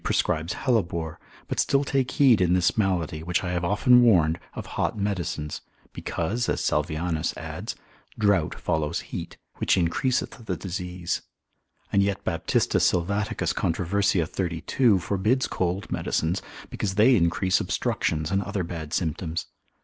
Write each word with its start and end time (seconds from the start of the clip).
prescribes 0.03 0.53
hellebore; 0.53 1.19
but 1.47 1.59
still 1.59 1.83
take 1.83 2.09
heed 2.09 2.41
in 2.41 2.53
this 2.53 2.75
malady, 2.75 3.21
which 3.21 3.43
I 3.43 3.51
have 3.51 3.63
often 3.63 4.01
warned, 4.01 4.39
of 4.55 4.65
hot 4.65 4.97
medicines, 4.97 5.61
because 5.93 6.49
(as 6.49 6.59
Salvianus 6.59 7.37
adds) 7.37 7.75
drought 8.17 8.55
follows 8.55 9.01
heat, 9.01 9.37
which 9.57 9.77
increaseth 9.77 10.31
the 10.47 10.57
disease: 10.57 11.21
and 11.93 12.01
yet 12.01 12.23
Baptista 12.23 12.79
Sylvaticus 12.79 13.53
controv. 13.53 14.27
32. 14.27 14.97
forbids 14.97 15.45
cold 15.47 15.91
medicines, 15.91 16.41
because 16.71 16.95
they 16.95 17.15
increase 17.15 17.59
obstructions 17.59 18.31
and 18.31 18.41
other 18.41 18.63
bad 18.63 18.93
symptoms. 18.93 19.45